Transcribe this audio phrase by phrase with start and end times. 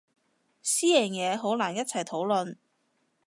[0.63, 2.55] 私人嘢好難一齊討論